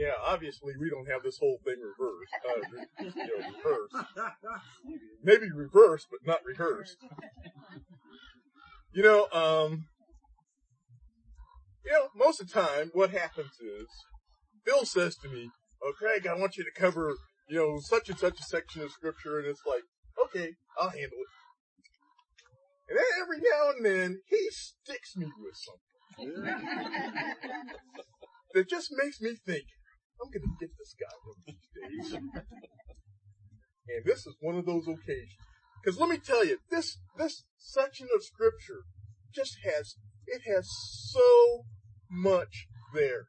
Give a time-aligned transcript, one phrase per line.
[0.00, 2.32] Yeah, obviously we don't have this whole thing reversed.
[2.48, 3.94] Uh, you know, reversed.
[5.22, 6.96] Maybe reversed, but not rehearsed.
[8.94, 9.84] You know, um,
[11.84, 13.88] you know, most of the time what happens is
[14.64, 15.50] Bill says to me,
[15.82, 17.14] "Oh, Craig, I want you to cover,
[17.50, 19.82] you know, such and such a section of scripture," and it's like,
[20.24, 21.28] "Okay, I'll handle it."
[22.88, 26.42] And then every now and then he sticks me with something
[28.54, 29.66] that just makes me think,
[30.22, 31.54] I'm going to get this guy one of
[31.88, 32.20] these days.
[33.88, 35.40] and this is one of those occasions.
[35.82, 38.82] Because let me tell you, this this section of scripture
[39.34, 41.64] just has it has so
[42.10, 43.24] much there.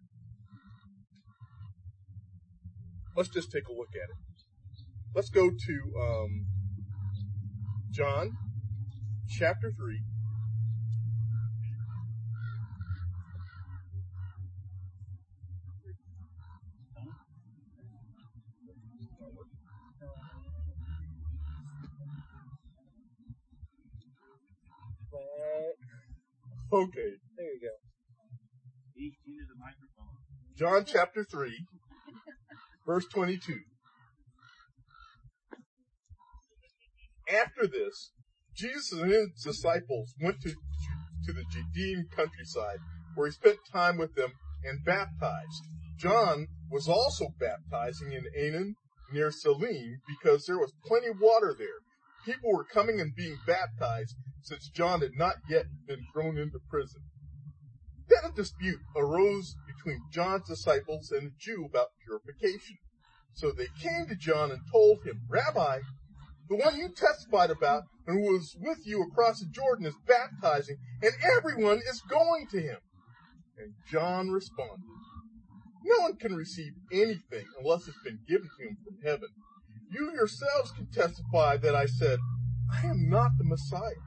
[3.16, 4.18] Let's just take a look at it.
[5.16, 6.46] Let's go to um,
[7.92, 8.32] John
[9.30, 10.02] chapter three.
[26.74, 27.76] Okay, There you go.
[28.96, 30.16] Into the microphone.
[30.58, 31.52] John chapter 3,
[32.86, 33.60] verse 22.
[37.28, 38.12] After this,
[38.56, 42.78] Jesus and his disciples went to, to the Judean countryside,
[43.16, 44.32] where he spent time with them
[44.64, 45.68] and baptized.
[45.98, 48.76] John was also baptizing in Aenon
[49.12, 51.82] near Salim because there was plenty of water there.
[52.26, 57.02] People were coming and being baptized since John had not yet been thrown into prison.
[58.08, 62.78] Then a dispute arose between John's disciples and a Jew about purification.
[63.34, 65.80] So they came to John and told him, Rabbi,
[66.50, 70.78] the one you testified about and who was with you across the Jordan is baptizing
[71.02, 72.78] and everyone is going to him.
[73.58, 74.84] And John responded,
[75.86, 79.30] No one can receive anything unless it's been given to him from heaven.
[79.92, 82.20] You yourselves can testify that I said,
[82.72, 84.02] I am not the Messiah,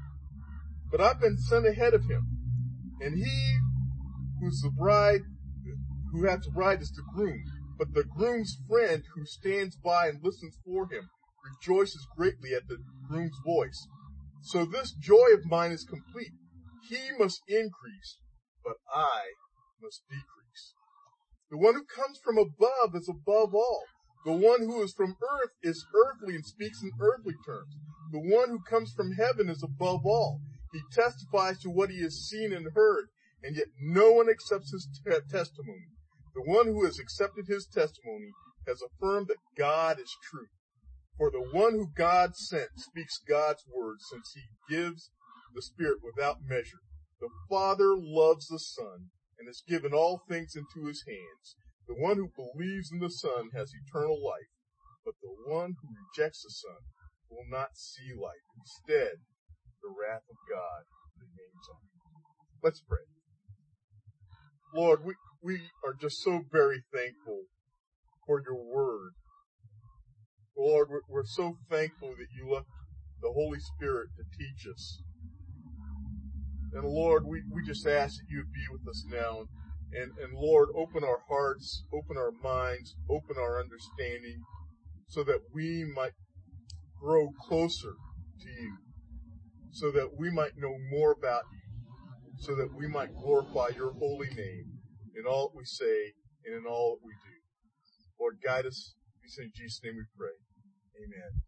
[0.91, 2.23] but I've been sent ahead of him.
[3.01, 3.59] And he
[4.41, 5.21] who's the bride,
[6.13, 7.43] who has the bride is the groom,
[7.79, 11.09] but the groom's friend who stands by and listens for him
[11.45, 12.79] rejoices greatly at the
[13.09, 13.87] groom's voice.
[14.43, 16.33] So this joy of mine is complete.
[16.89, 18.19] He must increase,
[18.65, 19.33] but I
[19.83, 20.75] must decrease.
[21.51, 23.85] The one who comes from above is above all.
[24.25, 27.77] The one who is from earth is earthly and speaks in earthly terms.
[28.11, 30.41] The one who comes from heaven is above all.
[30.73, 33.09] He testifies to what he has seen and heard,
[33.43, 35.89] and yet no one accepts his te- testimony.
[36.35, 38.33] The one who has accepted his testimony
[38.67, 40.49] has affirmed that God is true.
[41.19, 45.11] For the one who God sent speaks God's word, since he gives
[45.55, 46.81] the Spirit without measure.
[47.21, 51.57] The Father loves the Son and has given all things into his hands.
[51.87, 54.51] The one who believes in the Son has eternal life,
[55.05, 56.81] but the one who rejects the Son
[57.31, 58.45] will not see life.
[58.57, 59.21] Instead,
[59.83, 60.89] the wrath of God
[61.21, 62.01] remains on him.
[62.63, 63.05] Let's pray.
[64.75, 67.45] Lord, we, we are just so very thankful
[68.27, 69.13] for your word.
[70.57, 72.69] Lord, we're, so thankful that you left
[73.21, 75.03] the Holy Spirit to teach us.
[76.73, 79.47] And Lord, we, we just ask that you be with us now.
[79.95, 84.43] And, and Lord, open our hearts, open our minds, open our understanding
[85.09, 86.15] so that we might
[87.01, 87.95] grow closer
[88.41, 88.77] to you,
[89.71, 94.29] so that we might know more about you, so that we might glorify your holy
[94.29, 94.65] name
[95.17, 96.13] in all that we say
[96.45, 97.35] and in all that we do.
[98.19, 98.95] Lord, guide us.
[99.23, 100.37] We in Jesus' name we pray.
[100.97, 101.43] Amen.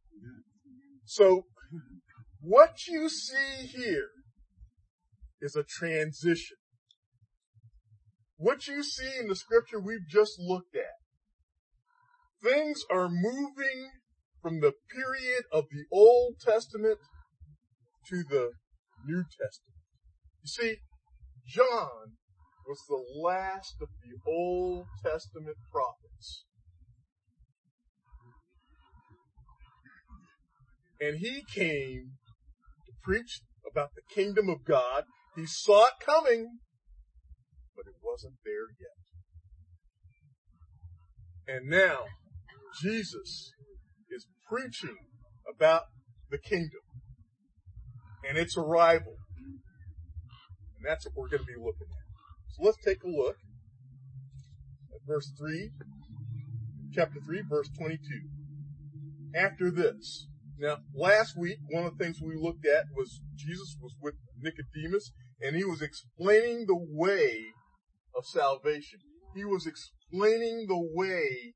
[1.05, 1.47] So,
[2.41, 4.11] what you see here
[5.41, 6.57] is a transition.
[8.39, 10.97] What you see in the scripture we've just looked at.
[12.43, 13.91] Things are moving
[14.43, 16.99] from the period of the Old Testament
[18.09, 18.53] to the
[19.07, 19.77] New Testament.
[20.43, 20.77] You see,
[21.49, 22.17] John
[22.67, 26.45] was the last of the Old Testament prophets.
[31.01, 32.13] And he came
[32.87, 33.41] to preach
[33.71, 35.05] about the kingdom of God.
[35.35, 36.59] He saw it coming,
[38.07, 38.97] wasn't there yet.
[41.49, 42.05] And now,
[42.81, 43.53] Jesus
[44.11, 44.97] is preaching
[45.53, 45.83] about
[46.31, 46.81] the kingdom
[48.29, 49.15] and its arrival.
[50.77, 52.07] And that's what we're going to be looking at.
[52.55, 53.37] So let's take a look
[54.95, 55.71] at verse 3,
[56.93, 57.99] chapter 3, verse 22.
[59.35, 60.27] After this.
[60.59, 65.13] Now, last week, one of the things we looked at was Jesus was with Nicodemus
[65.41, 67.53] and he was explaining the way
[68.17, 69.01] of salvation.
[69.35, 71.55] he was explaining the way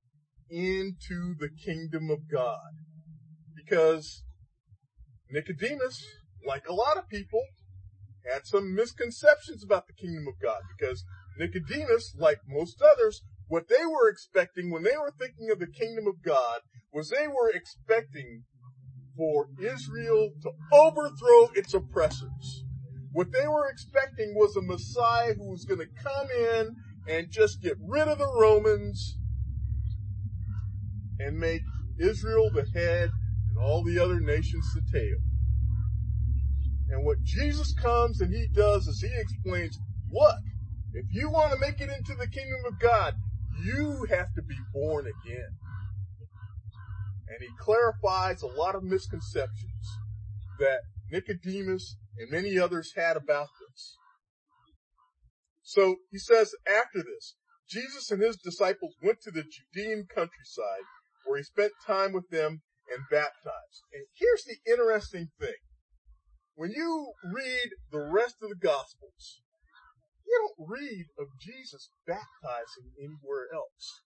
[0.50, 2.72] into the kingdom of God.
[3.56, 4.22] Because
[5.30, 6.04] Nicodemus,
[6.46, 7.42] like a lot of people,
[8.30, 10.60] had some misconceptions about the kingdom of God.
[10.76, 11.04] Because
[11.38, 16.06] Nicodemus, like most others, what they were expecting when they were thinking of the kingdom
[16.06, 16.60] of God
[16.92, 18.44] was they were expecting
[19.16, 22.64] for Israel to overthrow its oppressors.
[23.12, 26.76] What they were expecting was a Messiah who was going to come in
[27.08, 29.16] and just get rid of the Romans
[31.18, 31.62] and make
[31.98, 33.10] Israel the head
[33.48, 35.18] and all the other nations the tail.
[36.90, 39.78] And what Jesus comes and he does is he explains,
[40.10, 40.38] look,
[40.92, 43.14] if you want to make it into the kingdom of God,
[43.64, 45.50] you have to be born again.
[47.28, 49.98] And he clarifies a lot of misconceptions
[50.58, 50.80] that
[51.10, 53.96] Nicodemus and many others had about this.
[55.62, 57.36] So he says after this,
[57.68, 60.86] Jesus and his disciples went to the Judean countryside
[61.24, 63.86] where he spent time with them and baptized.
[63.92, 65.60] And here's the interesting thing.
[66.56, 69.40] When you read the rest of the Gospels,
[70.26, 74.02] you don't read of Jesus baptizing anywhere else.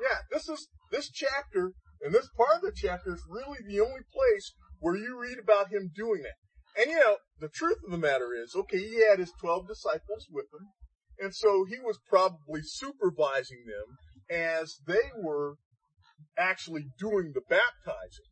[0.00, 4.02] Yeah, this is, this chapter and this part of the chapter is really the only
[4.12, 6.80] place where you read about him doing that.
[6.80, 10.26] And you know, the truth of the matter is, okay, he had his 12 disciples
[10.30, 10.68] with him.
[11.20, 13.96] And so he was probably supervising them
[14.30, 15.56] as they were
[16.38, 18.30] actually doing the baptizing.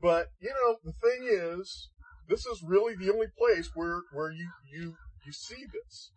[0.00, 1.90] But, you know, the thing is,
[2.28, 4.94] this is really the only place where, where you, you,
[5.26, 6.10] you see this.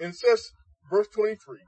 [0.00, 0.50] And it says,
[0.90, 1.58] verse 23,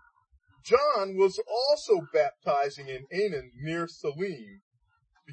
[0.65, 4.61] John was also baptizing in Aenon near Salim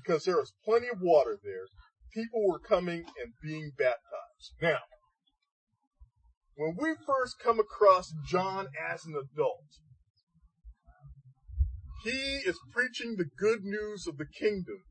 [0.03, 1.67] because there was plenty of water there.
[2.13, 4.53] People were coming and being baptized.
[4.61, 4.79] Now,
[6.55, 9.65] when we first come across John as an adult,
[12.03, 14.83] he is preaching the good news of the kingdom.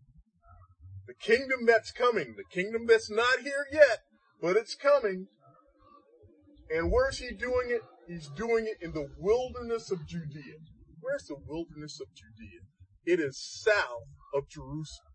[1.06, 4.00] The kingdom that's coming, the kingdom that's not here yet,
[4.40, 5.28] but it's coming.
[6.68, 7.82] And where's he doing it?
[8.08, 10.58] He's doing it in the wilderness of Judea.
[11.00, 12.60] Where's the wilderness of Judea?
[13.04, 14.02] It is south
[14.36, 15.12] of Jerusalem.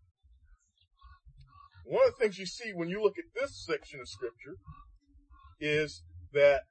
[1.84, 4.56] One of the things you see when you look at this section of scripture
[5.60, 6.02] is
[6.32, 6.62] that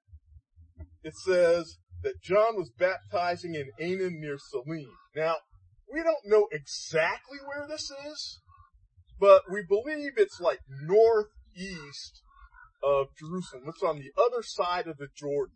[1.03, 4.89] it says that John was baptizing in Aenon near Salim.
[5.15, 5.35] Now,
[5.91, 8.39] we don't know exactly where this is,
[9.19, 12.21] but we believe it's like northeast
[12.83, 13.63] of Jerusalem.
[13.67, 15.55] It's on the other side of the Jordan.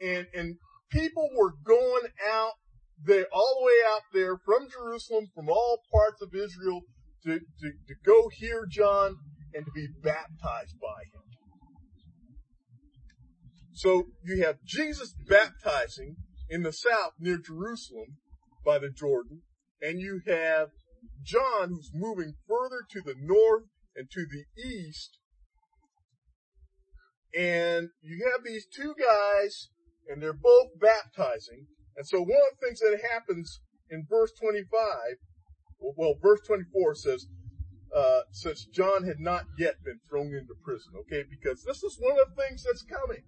[0.00, 0.56] And, and
[0.90, 2.52] people were going out
[3.02, 6.82] there, all the way out there from Jerusalem, from all parts of Israel
[7.24, 9.16] to, to, to go hear John
[9.54, 11.22] and to be baptized by him.
[13.72, 16.16] So you have Jesus baptizing
[16.48, 18.18] in the south near Jerusalem
[18.64, 19.42] by the Jordan,
[19.82, 20.68] and you have
[21.22, 23.64] John who's moving further to the north
[23.96, 25.18] and to the east.
[27.36, 29.70] And you have these two guys,
[30.08, 31.66] and they're both baptizing.
[31.96, 33.60] And so one of the things that happens
[33.90, 35.16] in verse 25
[35.96, 37.26] well, verse 24 says,
[37.94, 42.18] uh, since John had not yet been thrown into prison, okay, because this is one
[42.20, 43.22] of the things that's coming.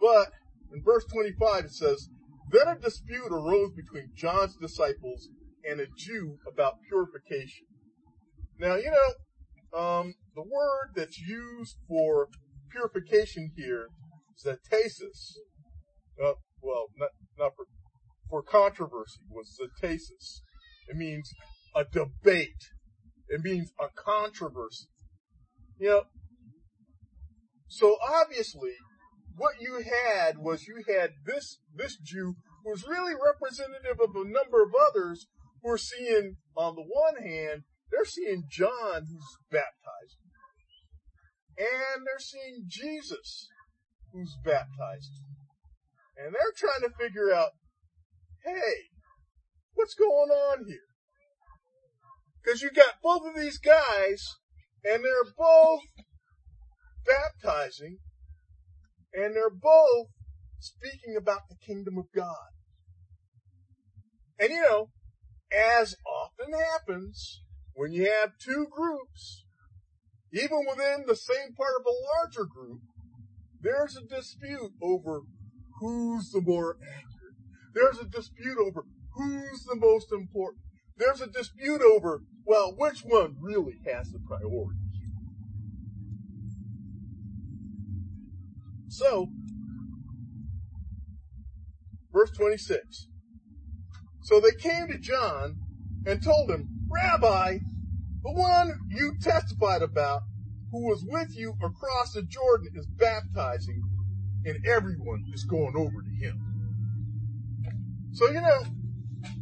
[0.00, 0.32] But
[0.72, 2.08] in verse 25 it says,
[2.50, 5.28] then a dispute arose between John's disciples
[5.68, 7.66] and a Jew about purification.
[8.58, 12.28] Now, you know, um, the word that's used for
[12.70, 13.88] purification here
[14.36, 15.34] is atasis.
[16.22, 17.64] Uh, well, not, not for
[18.28, 20.40] for controversy was zetasis.
[20.88, 21.30] It means
[21.74, 22.62] a debate.
[23.28, 24.88] It means a controversy.
[25.78, 26.02] You know,
[27.68, 28.72] so obviously
[29.36, 32.34] what you had was you had this, this Jew
[32.64, 35.28] who was really representative of a number of others
[35.62, 40.18] who are seeing, on the one hand, they're seeing John who's baptized.
[41.56, 43.48] And they're seeing Jesus
[44.12, 45.22] who's baptized.
[46.18, 47.50] And they're trying to figure out,
[48.44, 48.74] hey,
[49.74, 50.78] what's going on here?
[52.44, 54.24] Cause you got both of these guys
[54.84, 55.80] and they're both
[57.06, 57.98] baptizing
[59.12, 60.08] and they're both
[60.58, 62.48] speaking about the kingdom of God.
[64.40, 64.88] And you know,
[65.52, 67.42] as often happens
[67.74, 69.44] when you have two groups,
[70.32, 72.80] even within the same part of a larger group,
[73.60, 75.22] there's a dispute over
[75.80, 77.18] who's the more accurate
[77.74, 80.62] there's a dispute over who's the most important.
[80.96, 84.78] There's a dispute over, well, which one really has the priority.
[88.88, 89.28] So,
[92.12, 93.06] verse 26.
[94.22, 95.56] So they came to John
[96.04, 97.58] and told him, Rabbi,
[98.22, 100.22] the one you testified about
[100.72, 103.82] who was with you across the Jordan is baptizing
[104.44, 106.40] and everyone is going over to him.
[108.12, 108.64] So, you know,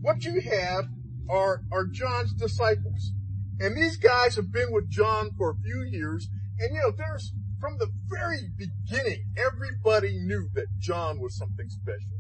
[0.01, 0.85] what you have
[1.31, 3.13] are, are John's disciples.
[3.59, 6.29] And these guys have been with John for a few years.
[6.59, 12.17] And you know, there's, from the very beginning, everybody knew that John was something special.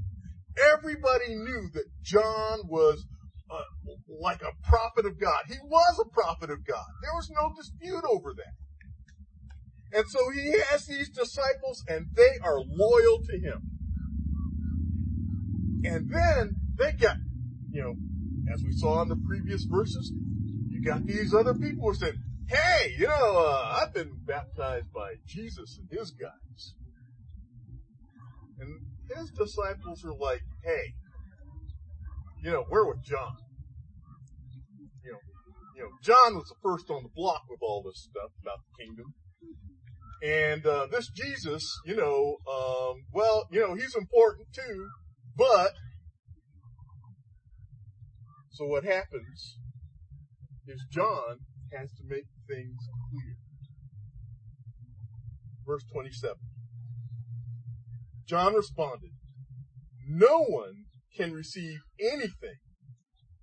[0.75, 3.05] Everybody knew that John was
[3.51, 3.61] uh,
[4.21, 5.45] like a prophet of God.
[5.49, 6.87] He was a prophet of God.
[7.03, 8.55] There was no dispute over that.
[9.93, 13.61] And so he has these disciples and they are loyal to him.
[15.85, 17.17] And then they got,
[17.71, 17.95] you know,
[18.53, 20.13] as we saw in the previous verses,
[20.69, 22.15] you got these other people who said,
[22.49, 26.75] hey, you know, uh, I've been baptized by Jesus and his guys.
[28.59, 28.81] And
[29.15, 30.95] his disciples are like, hey,
[32.43, 33.37] you know, we're with John.
[35.05, 35.19] You know,
[35.77, 38.85] you know, John was the first on the block with all this stuff about the
[38.85, 39.15] kingdom.
[40.23, 44.89] And, uh, this Jesus, you know, um, well, you know, he's important too,
[45.37, 45.73] but,
[48.51, 49.59] so what happens
[50.67, 51.39] is John
[51.73, 52.77] has to make things
[53.11, 53.37] clear.
[55.67, 56.37] Verse 27.
[58.27, 59.11] John responded,
[60.09, 62.59] no one can receive anything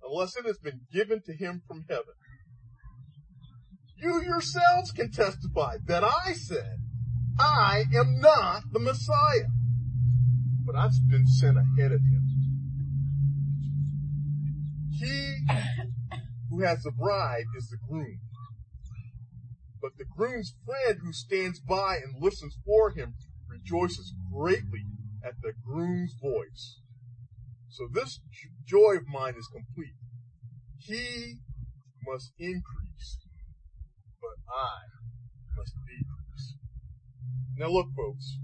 [0.02, 2.14] unless it has been given to him from heaven.
[3.96, 6.78] You yourselves can testify that I said,
[7.38, 9.48] I am not the Messiah,
[10.64, 12.22] but I've been sent ahead of him.
[14.90, 15.46] He
[16.50, 18.20] who has the bride is the groom.
[19.80, 23.14] But the groom's friend who stands by and listens for him
[23.48, 24.84] rejoices greatly
[25.24, 26.78] at the groom's voice.
[27.68, 28.20] So this
[28.64, 29.94] joy of mine is complete.
[30.78, 31.34] He
[32.06, 32.83] must increase,
[34.54, 34.78] I
[35.56, 36.54] must decrease.
[37.56, 38.38] Now look folks,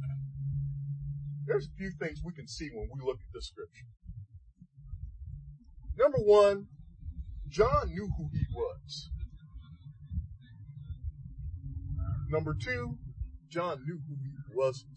[1.46, 3.86] there's a few things we can see when we look at this scripture.
[5.96, 6.66] Number one,
[7.48, 9.10] John knew who he was.
[12.28, 12.96] Number two,
[13.48, 14.96] John knew who he wasn't.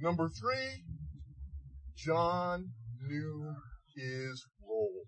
[0.00, 0.84] Number three,
[1.96, 3.54] John knew
[3.96, 5.04] his role.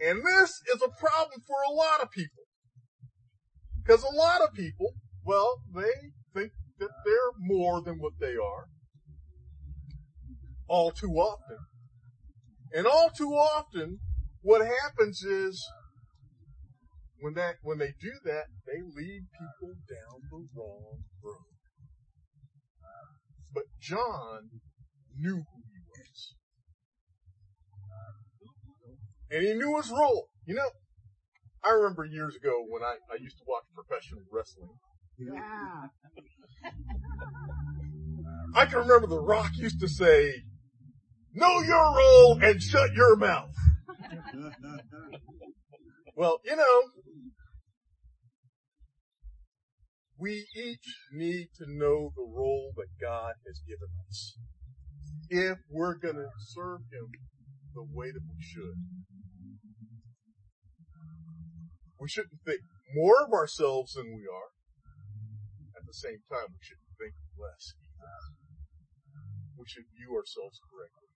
[0.00, 2.44] And this is a problem for a lot of people.
[3.82, 5.90] Because a lot of people, well, they
[6.34, 8.66] think that they're more than what they are.
[10.68, 11.58] All too often.
[12.72, 13.98] And all too often,
[14.42, 15.66] what happens is,
[17.20, 21.48] when that, when they do that, they lead people down the wrong road.
[23.52, 24.50] But John
[25.16, 25.42] knew
[29.30, 30.28] And he knew his role.
[30.46, 30.70] You know,
[31.62, 34.70] I remember years ago when I, I used to watch professional wrestling.
[35.18, 35.88] Yeah.
[38.54, 40.44] I can remember The Rock used to say,
[41.34, 43.54] know your role and shut your mouth.
[46.16, 46.82] Well, you know,
[50.18, 54.36] we each need to know the role that God has given us.
[55.30, 57.10] If we're gonna serve Him
[57.74, 58.74] the way that we should.
[62.00, 62.60] We shouldn't think
[62.94, 64.50] more of ourselves than we are.
[65.76, 67.74] At the same time, we shouldn't think less.
[69.58, 71.10] We should view ourselves correctly.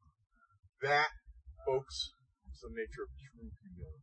[0.82, 1.10] That,
[1.66, 2.10] folks,
[2.52, 4.02] is the nature of true humility.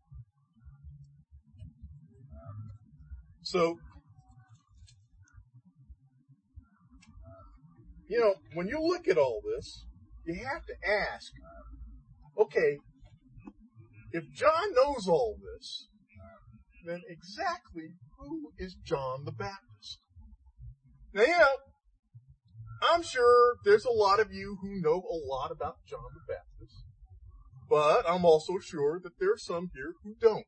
[3.41, 3.79] So,
[8.07, 9.85] you know, when you look at all this,
[10.25, 11.31] you have to ask,
[12.37, 12.77] okay,
[14.11, 15.87] if John knows all this,
[16.85, 19.99] then exactly who is John the Baptist?
[21.13, 21.57] Now, you know,
[22.91, 26.83] I'm sure there's a lot of you who know a lot about John the Baptist,
[27.69, 30.45] but I'm also sure that there are some here who don't.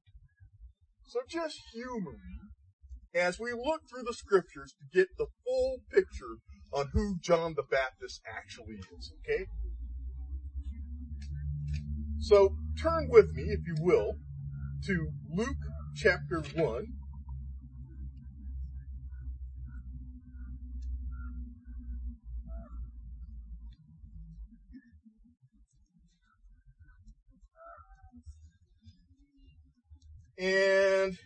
[1.03, 6.37] So just humor me as we look through the scriptures to get the full picture
[6.71, 9.45] on who John the Baptist actually is, okay?
[12.19, 14.13] So turn with me, if you will,
[14.85, 15.57] to Luke
[15.95, 16.85] chapter 1.
[30.37, 31.17] And,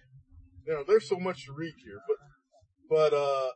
[0.68, 2.18] you know, there's so much to read here, but
[2.90, 3.52] But, uh,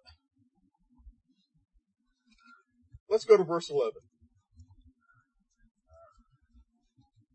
[3.10, 3.92] let's go to verse 11.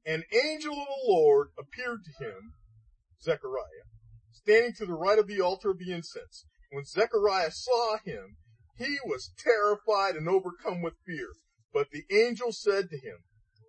[0.07, 2.55] An angel of the Lord appeared to him,
[3.25, 3.89] Zechariah,
[4.33, 6.45] standing to the right of the altar of the incense.
[6.71, 8.37] When Zechariah saw him,
[8.77, 11.29] he was terrified and overcome with fear.
[11.73, 13.19] But the angel said to him,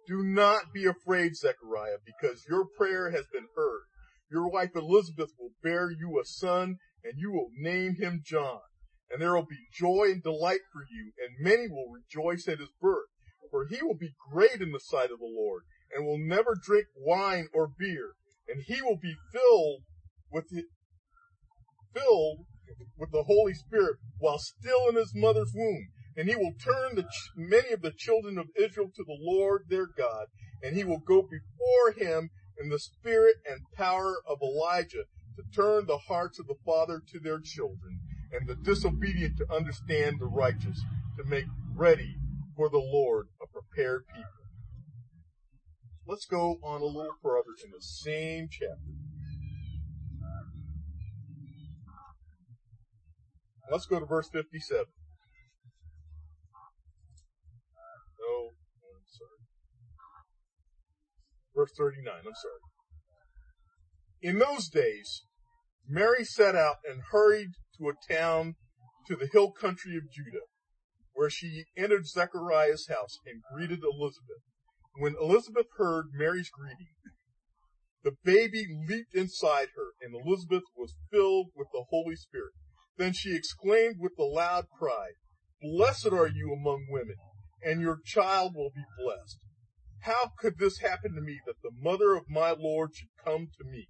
[0.08, 3.82] do not be afraid, Zechariah, because your prayer has been heard.
[4.30, 8.62] Your wife Elizabeth will bear you a son and you will name him John.
[9.10, 12.70] And there will be joy and delight for you and many will rejoice at his
[12.82, 13.10] birth.
[13.50, 15.64] For he will be great in the sight of the Lord
[15.96, 18.14] and will never drink wine or beer.
[18.48, 19.84] And he will be filled
[20.32, 20.46] with
[21.94, 22.46] filled
[22.98, 25.88] with the Holy Spirit while still in his mother's womb.
[26.18, 29.88] And he will turn ch- many of the children of Israel to the Lord their
[29.88, 30.28] God.
[30.64, 35.04] And he will go before him in the spirit and power of Elijah
[35.36, 38.00] to turn the hearts of the father to their children
[38.32, 40.82] and the disobedient to understand the righteous
[41.18, 42.16] to make ready
[42.56, 44.35] for the Lord a prepared people.
[46.08, 48.78] Let's go on a little further in the same chapter.
[53.72, 54.86] Let's go to verse 57.
[58.20, 59.42] No, I'm sorry.
[61.56, 62.62] Verse 39, I'm sorry.
[64.22, 65.24] In those days,
[65.88, 68.56] Mary set out and hurried to a town
[69.08, 70.46] to the hill country of Judah,
[71.14, 74.44] where she entered Zechariah's house and greeted Elizabeth.
[74.98, 76.94] When Elizabeth heard Mary's greeting,
[78.04, 82.54] the baby leaped inside her and Elizabeth was filled with the Holy Spirit.
[82.98, 85.10] Then she exclaimed with a loud cry,
[85.62, 87.18] Blessed are you among women,
[87.62, 89.40] and your child will be blessed.
[90.04, 93.64] How could this happen to me that the mother of my Lord should come to
[93.66, 93.88] me?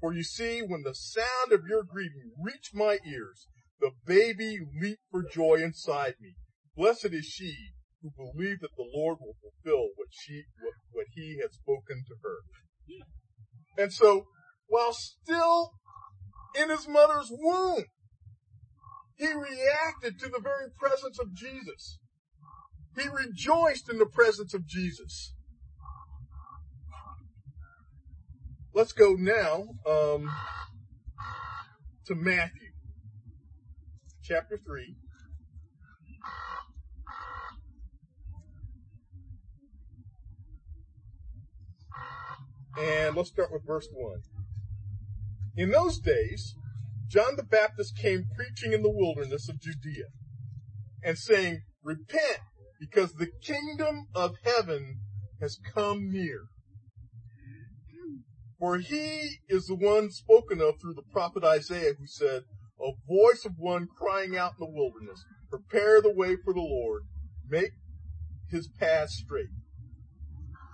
[0.00, 3.48] For you see, when the sound of your greeting reached my ears,
[3.80, 6.36] the baby leaped for joy inside me.
[6.76, 11.38] Blessed is she who believe that the Lord will fulfill what she, what, what he
[11.40, 12.38] had spoken to her.
[13.82, 14.26] And so,
[14.66, 15.72] while still
[16.60, 17.84] in his mother's womb,
[19.16, 21.98] he reacted to the very presence of Jesus.
[22.96, 25.34] He rejoiced in the presence of Jesus.
[28.74, 30.30] Let's go now um,
[32.06, 32.70] to Matthew,
[34.22, 34.96] chapter 3.
[42.80, 44.22] And let's start with verse 1.
[45.56, 46.54] In those days,
[47.08, 50.06] John the Baptist came preaching in the wilderness of Judea
[51.04, 52.40] and saying, Repent,
[52.78, 55.00] because the kingdom of heaven
[55.42, 56.44] has come near.
[58.58, 62.44] For he is the one spoken of through the prophet Isaiah who said,
[62.80, 67.02] A voice of one crying out in the wilderness, Prepare the way for the Lord,
[67.46, 67.72] make
[68.48, 69.48] his path straight.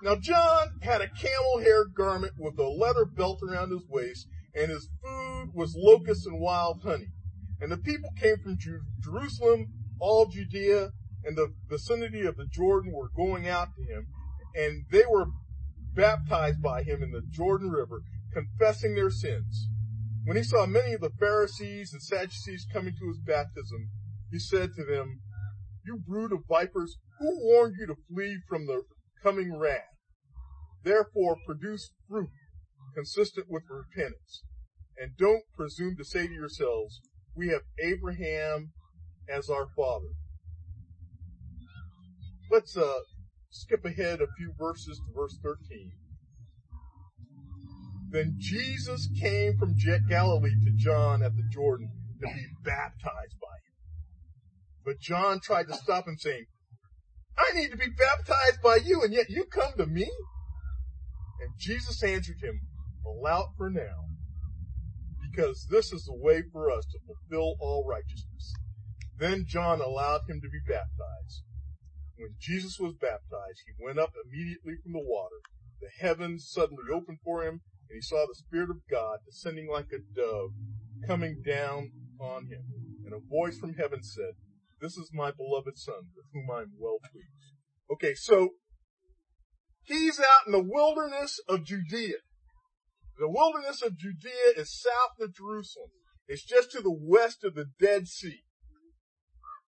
[0.06, 4.70] Now John had a camel hair garment with a leather belt around his waist, and
[4.70, 7.08] his food was locusts and wild honey.
[7.60, 8.56] And the people came from
[9.02, 9.66] Jerusalem,
[9.98, 10.90] all Judea,
[11.24, 14.06] and the vicinity of the Jordan were going out to him,
[14.54, 15.26] and they were
[15.96, 19.66] baptized by him in the Jordan River, confessing their sins.
[20.22, 23.90] When he saw many of the Pharisees and Sadducees coming to his baptism,
[24.30, 25.18] he said to them,
[25.84, 28.82] You brood of vipers, who warned you to flee from the
[29.20, 29.95] coming wrath?
[30.86, 32.30] Therefore produce fruit
[32.94, 34.44] consistent with repentance.
[34.96, 37.00] And don't presume to say to yourselves,
[37.34, 38.70] we have Abraham
[39.28, 40.14] as our father.
[42.52, 43.00] Let's uh,
[43.50, 45.90] skip ahead a few verses to verse 13.
[48.10, 49.74] Then Jesus came from
[50.08, 53.74] Galilee to John at the Jordan to be baptized by him.
[54.84, 56.44] But John tried to stop him saying,
[57.36, 60.08] I need to be baptized by you and yet you come to me?
[61.40, 62.60] And Jesus answered him,
[63.06, 64.10] allow for now,
[65.30, 68.52] because this is the way for us to fulfill all righteousness.
[69.18, 71.42] Then John allowed him to be baptized.
[72.16, 75.36] When Jesus was baptized, he went up immediately from the water.
[75.80, 79.92] The heavens suddenly opened for him, and he saw the Spirit of God descending like
[79.92, 80.50] a dove,
[81.06, 82.64] coming down on him.
[83.04, 84.34] And a voice from heaven said,
[84.80, 87.54] This is my beloved Son, with whom I am well pleased.
[87.90, 88.54] Okay, so
[89.86, 92.16] he's out in the wilderness of Judea.
[93.18, 95.90] The wilderness of Judea is south of Jerusalem.
[96.28, 98.42] It's just to the west of the Dead Sea.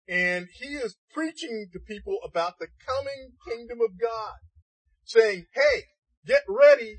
[0.10, 4.36] And he is preaching to people about the coming kingdom of God,
[5.04, 5.84] saying, hey,
[6.26, 6.98] get ready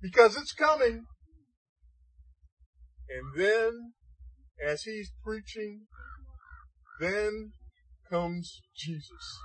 [0.00, 1.04] because it's coming.
[3.08, 3.92] And then
[4.66, 5.82] as he's preaching,
[7.00, 7.52] then
[8.08, 9.40] comes Jesus,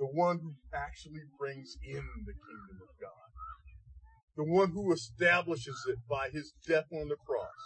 [0.00, 3.28] the one who actually brings in the kingdom of God,
[4.34, 7.60] the one who establishes it by his death on the cross.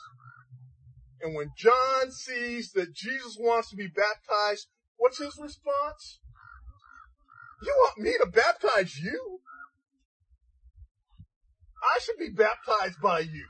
[1.22, 4.66] And when John sees that Jesus wants to be baptized,
[4.96, 6.18] what's his response?
[7.62, 9.38] You want me to baptize you?
[11.80, 13.46] I should be baptized by you.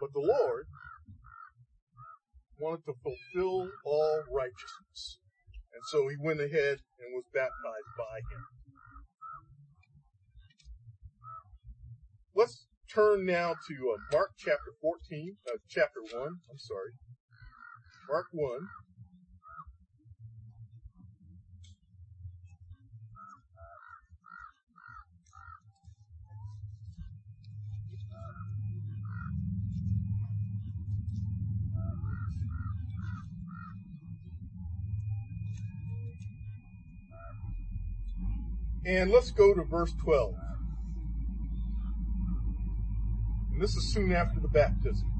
[0.00, 0.66] But the Lord
[2.60, 5.18] wanted to fulfill all righteousness.
[5.72, 8.44] And so he went ahead and was baptized by him.
[12.34, 16.92] Let's turn now to uh, Mark chapter 14, uh, chapter 1, I'm sorry.
[18.08, 18.60] Mark 1.
[38.88, 40.34] And let's go to verse 12.
[43.52, 45.12] And this is soon after the baptism.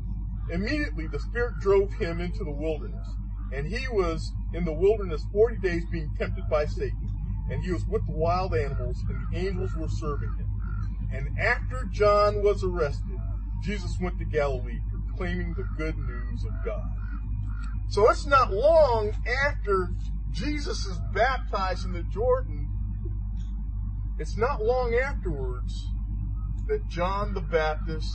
[0.51, 3.07] Immediately the Spirit drove him into the wilderness.
[3.53, 7.11] And he was in the wilderness 40 days being tempted by Satan.
[7.51, 10.49] And he was with the wild animals, and the angels were serving him.
[11.13, 13.19] And after John was arrested,
[13.63, 16.89] Jesus went to Galilee proclaiming the good news of God.
[17.91, 19.13] So it's not long
[19.47, 19.91] after
[20.31, 22.58] Jesus is baptized in the Jordan
[24.19, 25.87] it's not long afterwards
[26.67, 28.15] that John the Baptist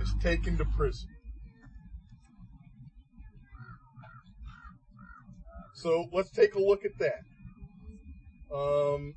[0.00, 1.08] is taken to prison.
[5.74, 7.20] So let's take a look at that.
[8.54, 9.14] Um,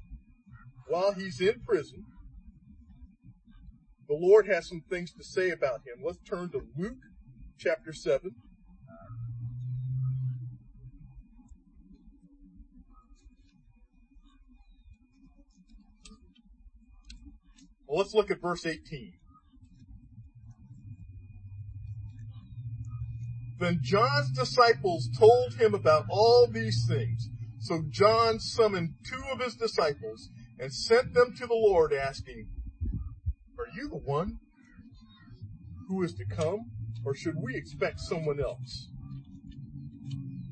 [0.87, 2.03] while he's in prison,
[4.07, 6.03] the Lord has some things to say about him.
[6.03, 6.97] Let's turn to Luke
[7.57, 8.31] chapter 7.
[17.87, 19.13] Well, let's look at verse 18.
[23.59, 27.29] Then John's disciples told him about all these things.
[27.59, 32.47] So John summoned two of his disciples and sent them to the Lord asking,
[33.57, 34.39] Are you the one
[35.87, 36.71] who is to come,
[37.05, 38.89] or should we expect someone else?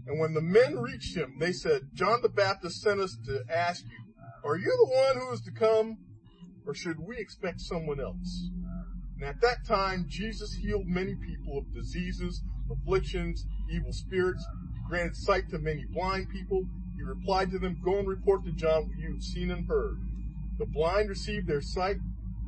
[0.08, 3.84] And when the men reached him, they said, John the Baptist sent us to ask
[3.84, 5.98] you, Are you the one who is to come,
[6.66, 8.50] or should we expect someone else?
[9.16, 15.16] And at that time, Jesus healed many people of diseases, afflictions, evil spirits, he granted
[15.16, 16.66] sight to many blind people.
[16.96, 19.98] He replied to them, Go and report to John what you have seen and heard.
[20.58, 21.98] The blind receive their sight,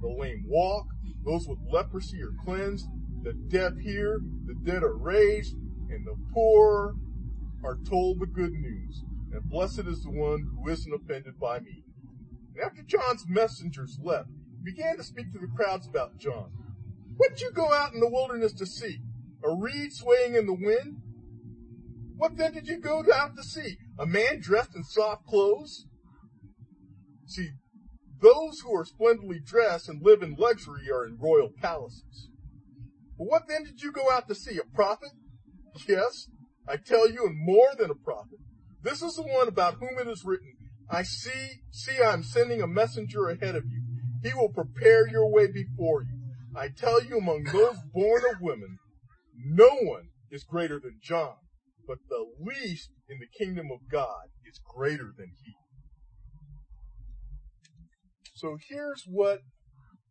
[0.02, 0.88] the lame walk,
[1.26, 2.88] those with leprosy are cleansed,
[3.24, 5.56] the deaf hear, the dead are raised,
[5.90, 6.96] and the poor
[7.64, 9.04] are told the good news.
[9.34, 11.84] And blessed is the one who isn't offended by me.
[12.64, 16.52] After John's messengers left, he began to speak to the crowds about John.
[17.18, 19.00] What did you go out in the wilderness to see?
[19.44, 21.02] A reed swaying in the wind?
[22.16, 23.78] What then did you go out to see?
[24.00, 25.86] A man dressed in soft clothes?
[27.26, 27.50] See,
[28.22, 32.30] those who are splendidly dressed and live in luxury are in royal palaces.
[33.18, 34.58] But what then did you go out to see?
[34.58, 35.12] A prophet?
[35.88, 36.30] Yes,
[36.68, 38.40] I tell you, and more than a prophet.
[38.82, 40.54] This is the one about whom it is written,
[40.90, 43.84] I see, see, I'm sending a messenger ahead of you.
[44.24, 46.18] He will prepare your way before you.
[46.56, 48.78] I tell you, among those born of women,
[49.36, 51.36] no one is greater than John,
[51.88, 55.54] but the least in the kingdom of God is greater than he.
[58.34, 59.40] So here's what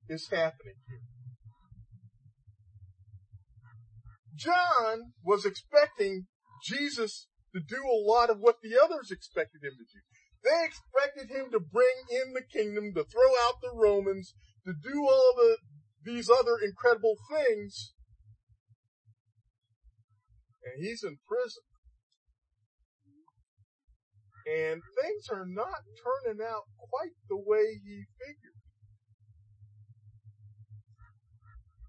[0.09, 1.01] is happening here.
[4.37, 6.27] John was expecting
[6.63, 10.16] Jesus to do a lot of what the others expected him to do.
[10.47, 14.33] They expected him to bring in the kingdom, to throw out the Romans,
[14.65, 15.57] to do all the,
[16.05, 17.93] these other incredible things.
[20.65, 21.65] And he's in prison.
[24.47, 28.55] And things are not turning out quite the way he figured.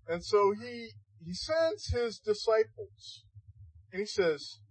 [0.08, 0.94] And so he,
[1.24, 3.24] he sends his disciples
[3.92, 4.62] and he says,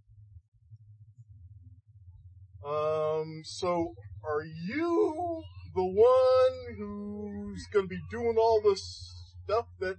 [2.66, 5.42] um, so are you
[5.74, 9.96] the one who's going to be doing all this stuff that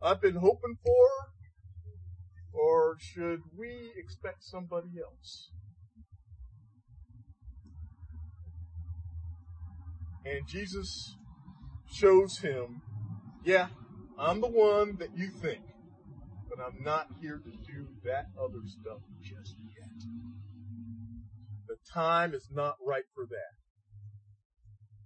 [0.00, 1.08] I've been hoping for?
[2.52, 5.50] Or should we expect somebody else?
[10.24, 11.16] And Jesus
[11.90, 12.82] shows him,
[13.44, 13.68] yeah,
[14.18, 15.62] I'm the one that you think,
[16.48, 20.37] but I'm not here to do that other stuff just yet.
[21.92, 23.56] Time is not right for that.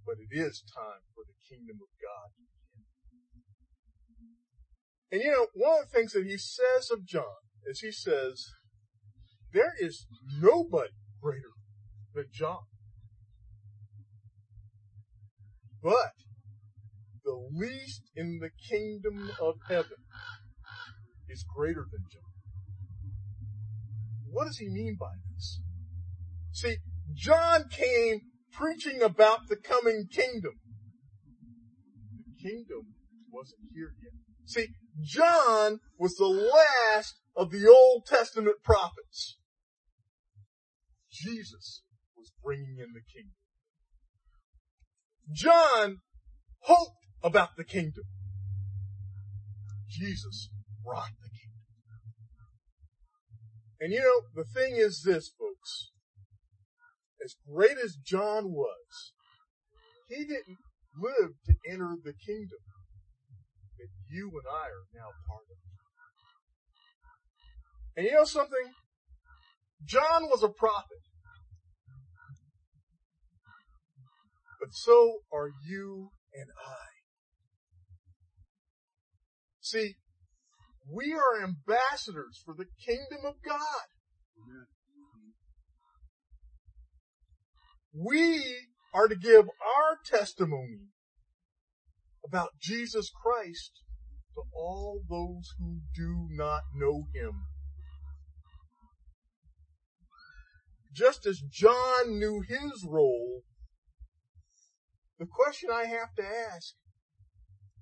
[0.04, 2.86] But it is time for the kingdom of God to begin.
[5.12, 8.46] And you know, one of the things that he says of John is he says,
[9.52, 10.06] there is
[10.40, 11.52] nobody greater
[12.14, 12.64] than John.
[15.82, 16.14] But
[17.24, 19.98] the least in the kingdom of heaven
[21.28, 22.22] is greater than John.
[24.30, 25.60] What does he mean by this?
[26.52, 26.76] See,
[27.14, 28.20] John came
[28.52, 30.52] preaching about the coming kingdom.
[32.26, 32.94] The kingdom
[33.30, 34.12] wasn't here yet.
[34.44, 34.68] See,
[35.00, 39.38] John was the last of the Old Testament prophets.
[41.10, 41.82] Jesus
[42.16, 43.36] was bringing in the kingdom.
[45.32, 45.98] John
[46.60, 48.04] hoped about the kingdom.
[49.88, 50.50] Jesus
[50.84, 51.42] brought the kingdom.
[53.80, 55.91] And you know, the thing is this, folks.
[57.24, 59.12] As great as John was,
[60.08, 60.58] he didn't
[61.00, 62.58] live to enter the kingdom
[63.78, 65.56] that you and I are now part of.
[67.96, 68.72] And you know something?
[69.84, 70.98] John was a prophet.
[74.60, 76.86] But so are you and I.
[79.60, 79.94] See,
[80.90, 83.86] we are ambassadors for the kingdom of God.
[87.94, 88.42] We
[88.94, 90.88] are to give our testimony
[92.24, 93.82] about Jesus Christ
[94.34, 97.32] to all those who do not know him.
[100.92, 103.42] Just as John knew his role,
[105.18, 106.74] the question I have to ask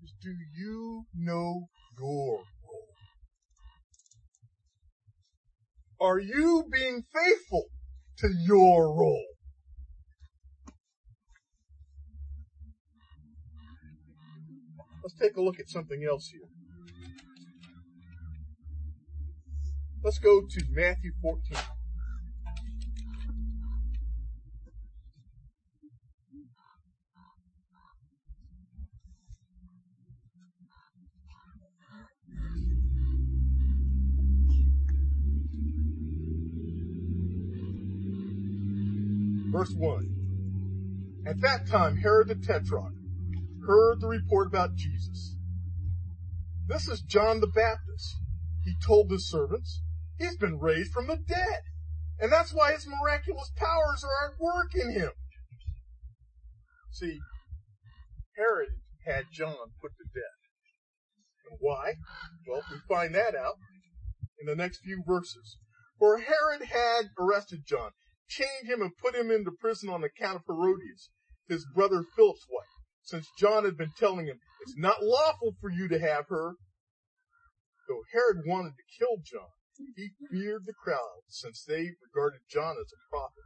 [0.02, 1.68] is, do you know
[1.98, 2.86] your role?
[6.00, 7.66] Are you being faithful
[8.18, 9.26] to your role?
[15.02, 16.42] Let's take a look at something else here.
[20.02, 21.56] Let's go to Matthew 14.
[39.50, 40.16] Verse 1.
[41.26, 42.94] At that time, Herod the Tetrarch
[43.70, 45.36] heard the report about Jesus.
[46.66, 48.16] This is John the Baptist.
[48.64, 49.80] He told his servants,
[50.18, 51.60] he's been raised from the dead.
[52.18, 55.12] And that's why his miraculous powers are at work in him.
[56.90, 57.20] See,
[58.36, 58.70] Herod
[59.06, 60.40] had John put to death.
[61.48, 61.92] And why?
[62.48, 63.54] Well, we find that out
[64.40, 65.58] in the next few verses.
[65.96, 67.90] For Herod had arrested John,
[68.28, 71.10] chained him and put him into prison on account of Herodias,
[71.48, 72.69] his brother Philip's wife
[73.02, 76.54] since John had been telling him, it's not lawful for you to have her.
[77.88, 79.48] Though Herod wanted to kill John,
[79.96, 83.44] he feared the crowd since they regarded John as a prophet.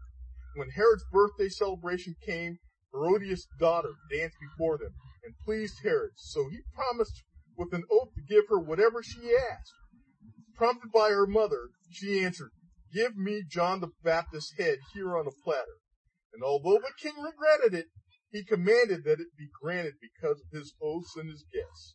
[0.56, 2.58] When Herod's birthday celebration came,
[2.92, 7.22] Herodias' daughter danced before them and pleased Herod, so he promised
[7.56, 9.72] with an oath to give her whatever she asked.
[10.56, 12.50] Prompted by her mother, she answered,
[12.92, 15.78] Give me John the Baptist's head here on a platter.
[16.32, 17.86] And although the king regretted it,
[18.34, 21.94] he commanded that it be granted because of his oaths and his guests.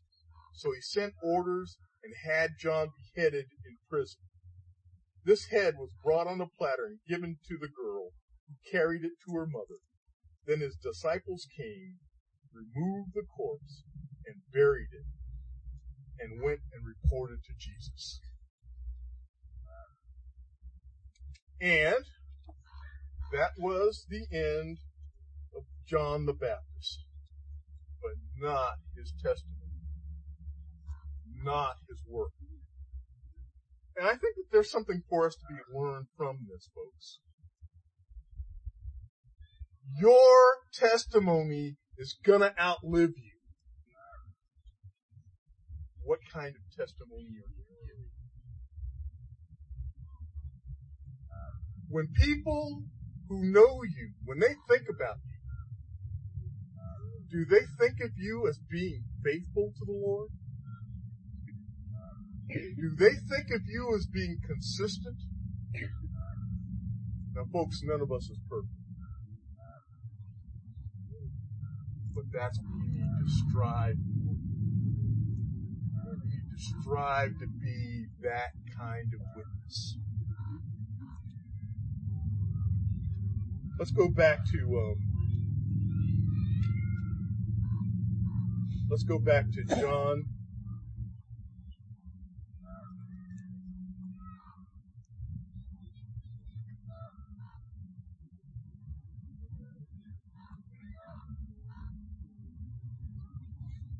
[0.53, 4.21] So he sent orders and had John beheaded in prison.
[5.25, 8.11] This head was brought on a platter and given to the girl,
[8.47, 9.83] who carried it to her mother.
[10.47, 11.99] Then his disciples came,
[12.53, 13.83] removed the corpse,
[14.25, 18.21] and buried it, and went and reported to Jesus.
[21.59, 22.05] And
[23.33, 24.77] that was the end
[25.55, 27.05] of John the Baptist,
[28.01, 29.83] but not his testimony,
[31.43, 32.31] not his work.
[33.95, 37.19] And I think that there's something for us to be learned from this, folks.
[39.99, 43.39] Your testimony is gonna outlive you.
[46.05, 48.09] What kind of testimony are you giving?
[51.89, 52.83] When people
[53.27, 55.28] who know you, when they think about you,
[57.31, 60.29] do they think of you as being faithful to the Lord?
[62.49, 65.17] Do they think of you as being consistent?
[67.35, 68.73] Now, folks, none of us is perfect.
[72.15, 74.33] But that's what we need to strive for.
[76.09, 79.97] We need to strive to be that kind of witness.
[83.77, 85.08] Let's go back to um,
[88.89, 90.25] let's go back to John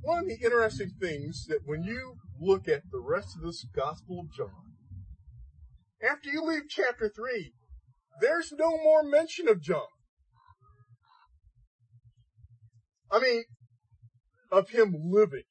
[0.10, 4.22] one of the interesting things that when you look at the rest of this Gospel
[4.22, 4.74] of John,
[6.02, 7.54] after you leave chapter 3,
[8.20, 9.86] there's no more mention of John.
[13.12, 13.44] I mean,
[14.52, 15.44] of him living.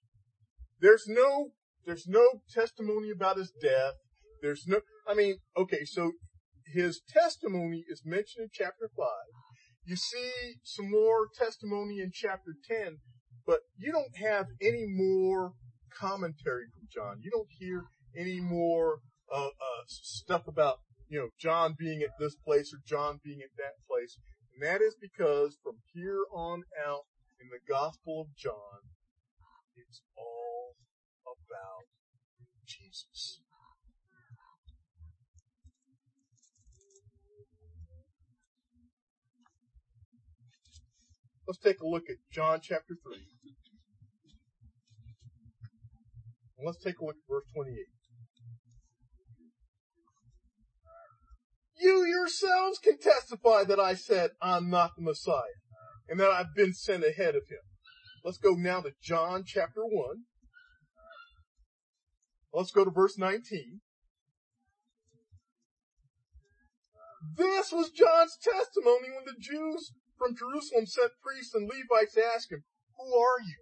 [0.80, 1.50] There's no,
[1.84, 3.94] there's no testimony about his death.
[4.42, 6.12] There's no, I mean, okay, so
[6.72, 9.06] his testimony is mentioned in chapter 5.
[9.84, 10.30] You see
[10.62, 12.98] some more testimony in chapter 10,
[13.46, 15.52] but you don't have any more
[15.98, 17.20] commentary from John.
[17.22, 17.84] You don't hear
[18.16, 18.98] any more
[19.32, 20.76] uh, uh, stuff about
[21.08, 24.18] you know John being at this place or John being at that place,
[24.52, 27.04] and that is because from here on out
[27.40, 28.87] in the Gospel of John,
[29.78, 30.74] it's all
[31.26, 31.86] about
[32.66, 33.40] Jesus.
[41.46, 43.16] Let's take a look at John chapter 3.
[46.58, 47.76] And let's take a look at verse 28.
[51.80, 55.56] You yourselves can testify that I said I'm not the Messiah
[56.08, 57.67] and that I've been sent ahead of him.
[58.28, 60.16] Let's go now to John chapter 1.
[62.52, 63.80] Let's go to verse 19.
[67.38, 72.52] This was John's testimony when the Jews from Jerusalem sent priests and Levites to ask
[72.52, 72.64] him,
[72.98, 73.56] who are you?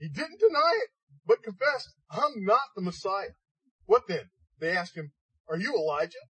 [0.00, 0.88] He didn't deny it
[1.26, 3.36] but confessed, I'm not the Messiah.
[3.84, 4.30] What then?
[4.60, 5.12] They asked him,
[5.46, 6.24] are you Elijah?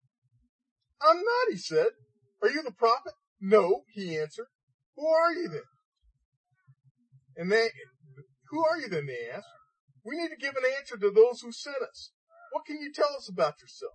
[1.00, 1.90] I'm not, he said.
[2.42, 3.12] Are you the prophet?
[3.40, 4.48] No, he answered.
[4.96, 5.62] Who are you then?
[7.38, 7.68] And they,
[8.50, 9.06] who are you then?
[9.06, 9.46] They asked.
[10.04, 12.10] We need to give an answer to those who sent us.
[12.50, 13.94] What can you tell us about yourself?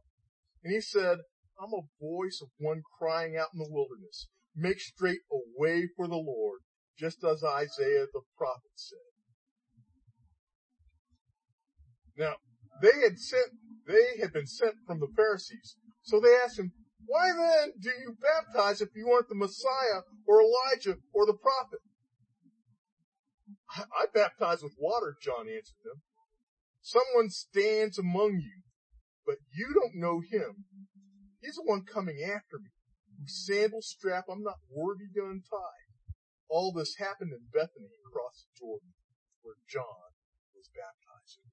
[0.63, 1.17] And he said,
[1.59, 4.29] I'm a voice of one crying out in the wilderness.
[4.55, 6.61] Make straight a way for the Lord,
[6.97, 8.97] just as Isaiah the prophet said.
[12.15, 12.35] Now,
[12.81, 13.51] they had sent,
[13.87, 15.75] they had been sent from the Pharisees.
[16.03, 16.71] So they asked him,
[17.05, 21.79] why then do you baptize if you aren't the Messiah or Elijah or the prophet?
[23.77, 26.01] I, baptize with water, John answered them.
[26.81, 28.61] Someone stands among you,
[29.25, 30.65] but you don't know him.
[31.41, 32.69] He's the one coming after me,
[33.19, 35.83] whose sandal strap I'm not worthy to untie.
[36.49, 38.93] All this happened in Bethany across the Jordan,
[39.41, 40.11] where John
[40.53, 41.49] was baptizing.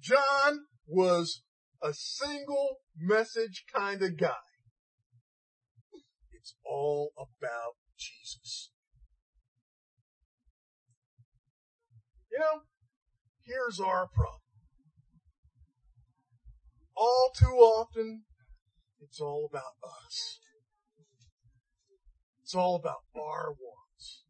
[0.00, 1.42] John was
[1.82, 4.46] a single message kind of guy.
[6.32, 8.70] It's all about Jesus.
[12.30, 12.60] You know,
[13.44, 14.40] here's our problem.
[16.96, 18.22] All too often,
[19.00, 20.38] it's all about us.
[22.42, 24.24] It's all about our wants.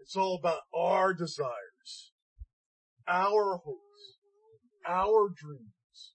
[0.00, 2.12] It's all about our desires,
[3.08, 3.84] our hopes
[4.86, 6.12] our dreams.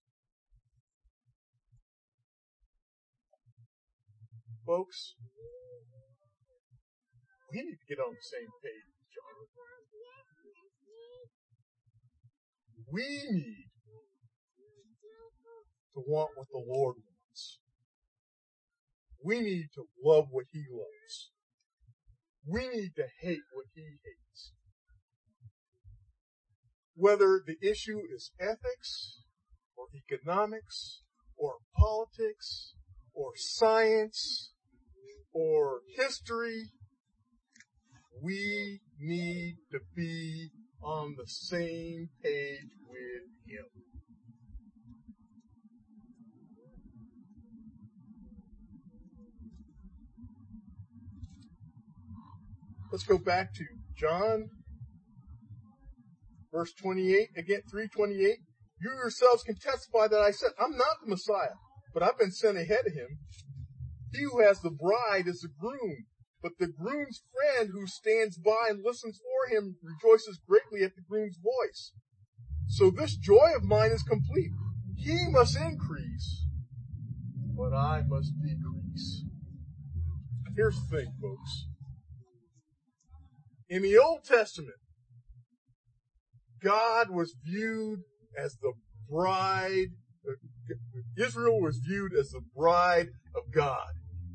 [4.65, 5.15] Folks,
[7.51, 9.78] we need to get on the same page, John.
[12.91, 13.65] We need
[15.93, 17.59] to want what the Lord wants.
[19.23, 21.31] We need to love what He loves.
[22.45, 24.19] We need to hate what He hates
[26.99, 29.21] whether the issue is ethics
[29.77, 31.01] or economics
[31.37, 32.73] or politics
[33.13, 34.51] or science
[35.31, 36.71] or history,
[38.21, 40.49] we need to be
[40.81, 43.65] on the same page with Him.
[52.91, 53.63] Let's go back to
[53.95, 54.49] John
[56.51, 58.37] Verse 28, again, 328.
[58.81, 61.55] You yourselves can testify that I said, I'm not the Messiah,
[61.93, 63.19] but I've been sent ahead of him.
[64.11, 66.05] He who has the bride is the groom,
[66.41, 71.01] but the groom's friend who stands by and listens for him rejoices greatly at the
[71.01, 71.91] groom's voice.
[72.67, 74.51] So this joy of mine is complete.
[74.95, 76.45] He must increase,
[77.55, 79.23] but I must decrease.
[80.55, 81.65] Here's the thing, folks.
[83.69, 84.75] In the Old Testament,
[86.61, 88.01] God was viewed
[88.37, 88.73] as the
[89.09, 89.89] bride,
[90.27, 90.33] uh,
[91.17, 93.87] Israel was viewed as the bride of God.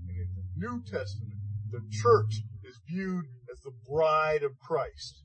[0.09, 1.34] And in the New Testament,
[1.75, 5.25] the church is viewed as the bride of Christ.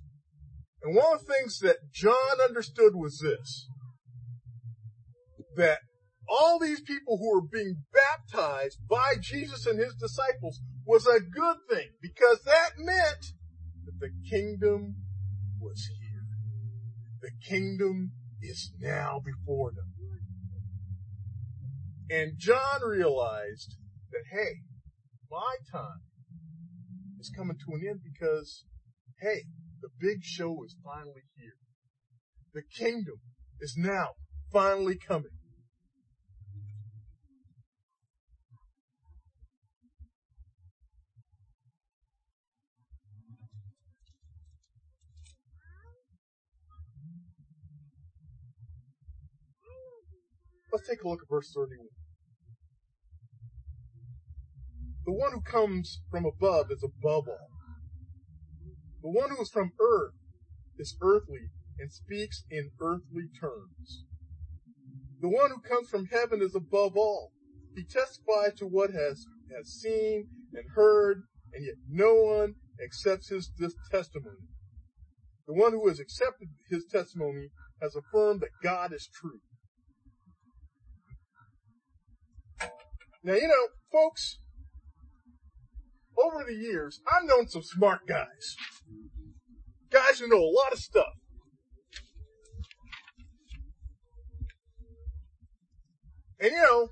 [0.81, 3.67] And one of the things that John understood was this,
[5.55, 5.79] that
[6.27, 11.57] all these people who were being baptized by Jesus and his disciples was a good
[11.69, 13.33] thing because that meant
[13.85, 14.95] that the kingdom
[15.59, 16.23] was here.
[17.21, 19.93] The kingdom is now before them.
[22.09, 23.75] And John realized
[24.11, 24.61] that, hey,
[25.29, 26.01] my time
[27.19, 28.63] is coming to an end because,
[29.21, 29.43] hey,
[29.81, 31.57] the big show is finally here.
[32.53, 33.19] The kingdom
[33.59, 34.11] is now
[34.51, 35.31] finally coming.
[50.71, 51.87] Let's take a look at verse 31.
[55.09, 57.49] The one who comes from above is above all.
[59.01, 60.13] The one who is from earth
[60.77, 61.49] is earthly
[61.79, 64.03] and speaks in earthly terms.
[65.19, 67.31] The one who comes from heaven is above all.
[67.75, 69.25] He testifies to what has,
[69.57, 71.23] has seen and heard,
[71.55, 72.53] and yet no one
[72.85, 73.49] accepts his
[73.89, 74.45] testimony.
[75.47, 77.49] The one who has accepted his testimony
[77.81, 79.39] has affirmed that God is true.
[83.23, 84.37] Now, you know, folks,
[86.23, 88.55] over the years, I've known some smart guys.
[89.91, 91.13] Guys who know a lot of stuff.
[96.39, 96.89] And you know,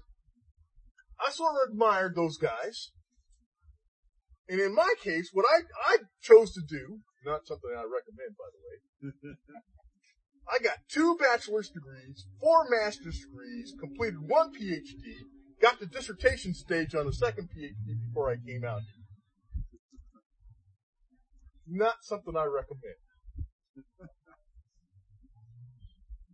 [1.25, 2.91] I sort of admired those guys.
[4.49, 5.61] And in my case, what I,
[5.93, 9.35] I chose to do, not something I recommend by the way,
[10.49, 15.27] I got two bachelor's degrees, four master's degrees, completed one PhD,
[15.61, 18.96] got to dissertation stage on the second PhD before I came out here.
[21.67, 22.95] Not something I recommend.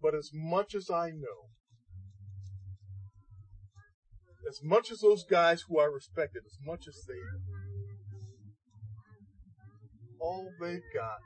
[0.01, 1.49] but as much as I know,
[4.47, 7.15] as much as those guys who I respected, as much as they
[10.19, 11.19] all they've got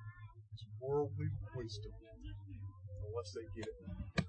[0.54, 1.92] is worldly wisdom.
[3.10, 4.26] Unless they get it.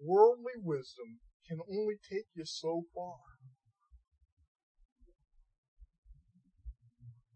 [0.00, 3.33] Worldly wisdom can only take you so far.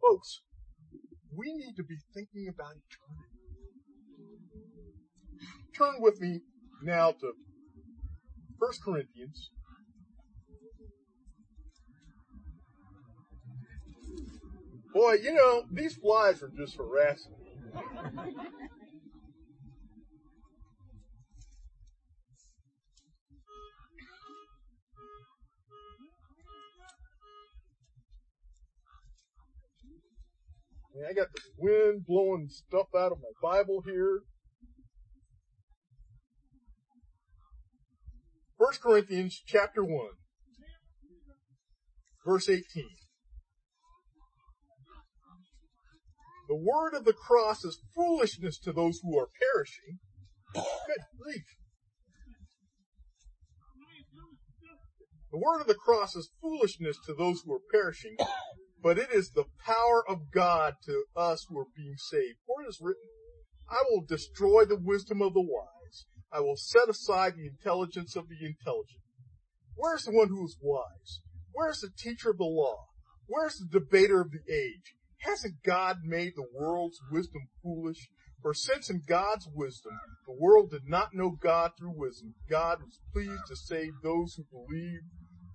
[0.01, 0.43] Folks,
[1.37, 3.29] we need to be thinking about eternity.
[5.77, 6.41] Turn with me
[6.83, 7.33] now to
[8.59, 9.51] 1 Corinthians.
[14.93, 18.33] Boy, you know, these flies are just harassing me.
[31.07, 34.23] I got the wind blowing stuff out of my Bible here.
[38.57, 39.93] 1 Corinthians chapter 1,
[42.27, 42.65] verse 18.
[46.49, 49.99] The word of the cross is foolishness to those who are perishing.
[50.55, 51.45] Good grief.
[55.31, 58.17] The word of the cross is foolishness to those who are perishing,
[58.83, 62.39] but it is the power of God to us who are being saved.
[62.47, 63.09] For it is written,
[63.69, 66.07] I will destroy the wisdom of the wise.
[66.33, 69.03] I will set aside the intelligence of the intelligent.
[69.75, 71.21] Where's the one who is wise?
[71.53, 72.87] Where's the teacher of the law?
[73.27, 74.95] Where's the debater of the age?
[75.19, 78.09] Hasn't God made the world's wisdom foolish?
[78.41, 83.01] For since in God's wisdom the world did not know God through wisdom, God was
[83.13, 85.01] pleased to save those who believe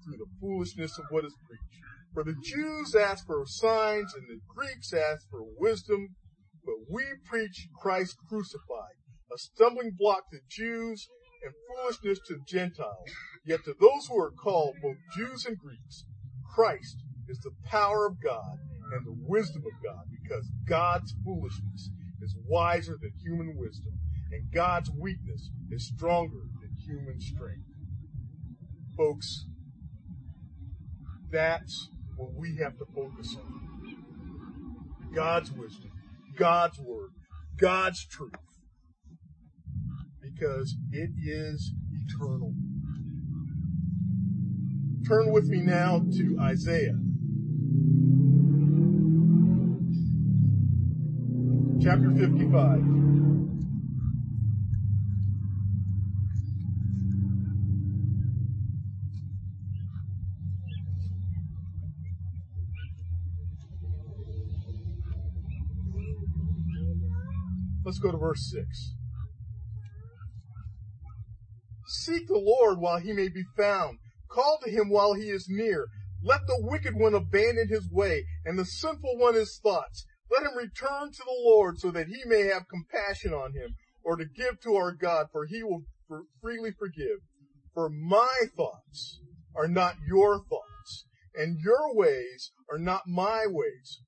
[0.03, 1.83] through the foolishness of what is preached.
[2.13, 6.09] For the Jews ask for signs and the Greeks ask for wisdom,
[6.63, 8.95] but we preach Christ crucified,
[9.33, 11.09] a stumbling block to Jews
[11.43, 13.09] and foolishness to Gentiles.
[13.45, 16.05] Yet to those who are called, both Jews and Greeks,
[16.55, 16.97] Christ
[17.27, 18.59] is the power of God
[18.93, 21.89] and the wisdom of God, because God's foolishness
[22.21, 23.93] is wiser than human wisdom,
[24.31, 27.65] and God's weakness is stronger than human strength.
[28.95, 29.45] Folks,
[31.31, 33.97] that's what we have to focus on.
[35.13, 35.91] God's wisdom,
[36.35, 37.11] God's word,
[37.57, 38.33] God's truth.
[40.21, 42.53] Because it is eternal.
[45.07, 46.97] Turn with me now to Isaiah.
[51.83, 53.22] chapter 55.
[67.85, 68.93] Let's go to verse 6.
[71.87, 73.99] Seek the Lord while he may be found.
[74.29, 75.87] Call to him while he is near.
[76.23, 80.05] Let the wicked one abandon his way and the sinful one his thoughts.
[80.31, 84.15] Let him return to the Lord so that he may have compassion on him or
[84.15, 85.83] to give to our God for he will
[86.41, 87.19] freely forgive.
[87.73, 89.19] For my thoughts
[89.55, 91.05] are not your thoughts
[91.35, 93.99] and your ways are not my ways.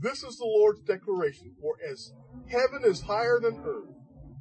[0.00, 1.54] This is the Lord's declaration.
[1.60, 2.12] For as
[2.48, 3.94] heaven is higher than earth,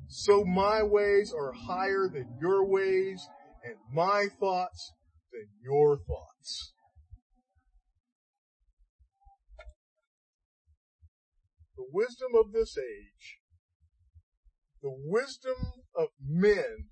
[0.08, 3.28] so my ways are higher than your ways
[3.64, 4.94] and my thoughts
[5.32, 6.74] than your thoughts.
[11.76, 13.39] The wisdom of this age,
[14.82, 15.56] the wisdom
[15.96, 16.89] of men,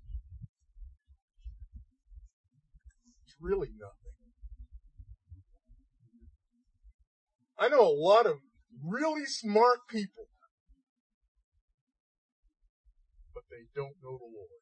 [3.26, 4.02] is really nothing.
[7.58, 8.38] I know a lot of
[8.84, 10.26] really smart people,
[13.52, 14.60] they don't know the Lord.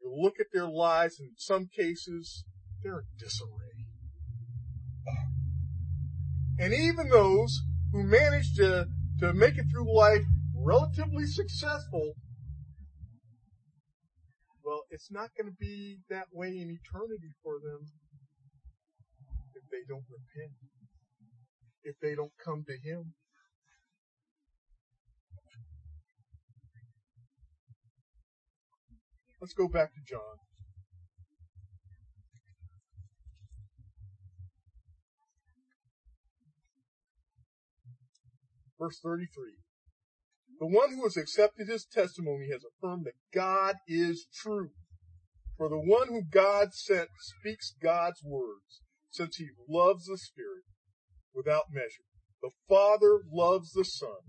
[0.00, 2.44] You look at their lives, and in some cases,
[2.82, 3.84] they're in disarray.
[6.58, 7.60] And even those
[7.92, 8.86] who manage to,
[9.20, 10.22] to make it through life
[10.56, 12.14] relatively successful,
[14.64, 17.86] well, it's not going to be that way in eternity for them
[19.54, 20.52] if they don't repent
[21.88, 23.14] if they don't come to Him.
[29.40, 30.38] Let's go back to John.
[38.78, 39.28] Verse 33.
[40.60, 44.70] The one who has accepted his testimony has affirmed that God is true.
[45.56, 50.62] For the one who God sent speaks God's words, since he loves the Spirit
[51.34, 52.06] without measure.
[52.42, 54.22] The Father loves the Son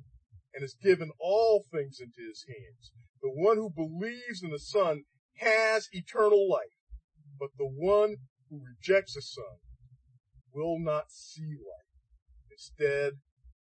[0.53, 2.91] and has given all things into his hands.
[3.21, 5.03] The one who believes in the Son
[5.37, 6.77] has eternal life,
[7.39, 8.17] but the one
[8.49, 9.59] who rejects the Son
[10.53, 11.89] will not see life.
[12.51, 13.13] Instead,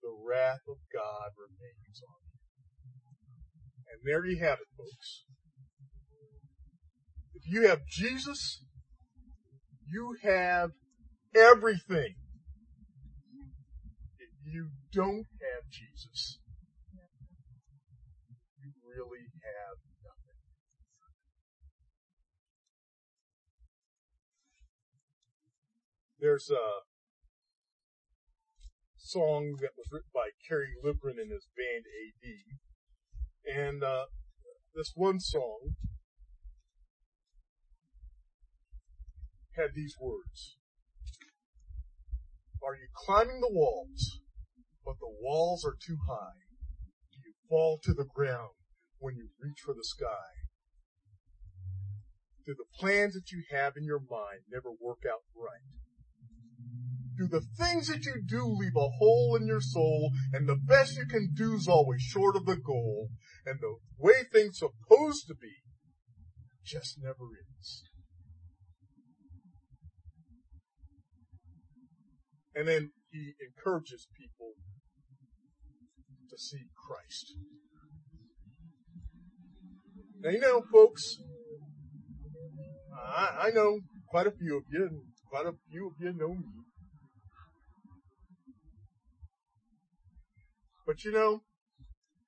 [0.03, 2.39] the wrath of God remains on him.
[3.93, 5.25] And there you have it, folks.
[7.35, 8.65] If you have Jesus,
[9.87, 10.71] you have
[11.35, 12.15] everything
[14.19, 16.39] If you don't have Jesus,
[18.99, 20.43] really have nothing.
[26.19, 26.83] There's a
[28.97, 32.27] song that was written by Kerry Livgren and his band AD.
[33.47, 34.07] And uh,
[34.75, 35.77] this one song
[39.57, 40.57] had these words.
[42.67, 44.19] Are you climbing the walls?
[44.89, 46.41] but the walls are too high.
[47.13, 48.57] Do you fall to the ground
[48.99, 50.49] when you reach for the sky?
[52.47, 55.69] Do the plans that you have in your mind never work out right?
[57.19, 60.97] Do the things that you do leave a hole in your soul and the best
[60.97, 63.09] you can do is always short of the goal
[63.45, 65.57] and the way things supposed to be
[66.65, 67.27] just never
[67.59, 67.83] is?
[72.55, 74.53] And then he encourages people
[76.31, 77.35] to see Christ.
[80.21, 81.19] Now, you know, folks,
[82.93, 85.01] I, I know quite a few of you, and
[85.31, 86.65] quite a few of you know me.
[90.85, 91.43] But you know,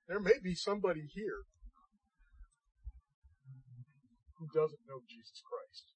[0.06, 1.42] there may be somebody here
[4.38, 5.86] who doesn't know Jesus Christ.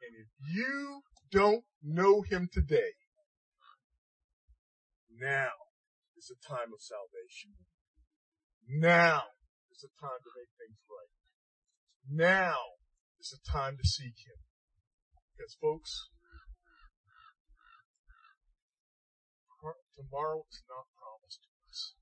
[0.00, 2.92] And if you don't know him today,
[5.20, 5.50] now
[6.16, 7.67] is the time of salvation.
[8.68, 9.22] Now
[9.72, 11.12] is the time to make things right.
[12.04, 12.76] Now
[13.18, 14.44] is the time to seek Him.
[15.32, 16.10] Because folks,
[19.96, 21.94] tomorrow is not promised to us.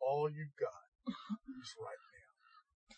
[0.00, 0.90] All you've got
[1.62, 2.96] is right now.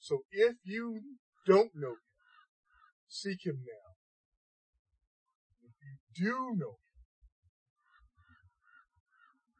[0.00, 1.00] So if you
[1.46, 2.10] don't know Him,
[3.06, 3.94] seek Him now
[5.62, 6.89] If you do know him,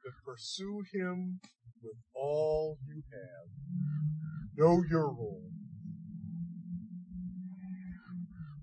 [0.04, 1.40] then pursue him
[1.82, 3.48] with all you have.
[4.56, 5.50] Know your role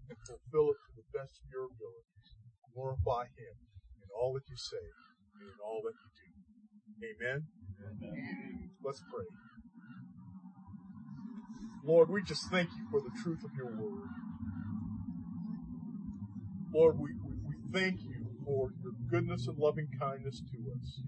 [0.09, 2.37] and fulfill it to the best of your abilities.
[2.73, 3.55] glorify Him
[4.01, 4.85] in all that you say
[5.33, 6.29] and in all that you do.
[7.09, 7.47] Amen.
[7.81, 8.69] Amen.
[8.83, 9.25] Let's pray.
[11.83, 14.09] Lord, we just thank you for the truth of your word.
[16.73, 21.01] Lord, we, we, we thank you for your goodness and loving kindness to us,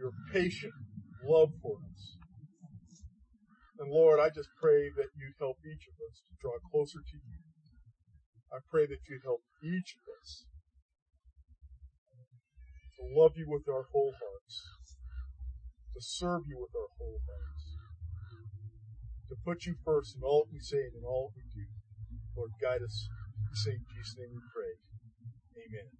[0.00, 0.72] your patient
[1.20, 2.16] love for us.
[3.78, 7.16] And Lord, I just pray that you'd help each of us to draw closer to
[7.20, 7.36] you.
[8.48, 10.48] I pray that you'd help each of us
[12.96, 14.64] to love you with our whole hearts,
[15.92, 17.64] to serve you with our whole hearts,
[19.28, 21.68] to put you first in all that we say and in all that we do.
[22.36, 23.08] Lord, guide us.
[23.48, 23.80] In St.
[23.92, 24.72] Jesus' name we pray.
[25.56, 25.99] Amen.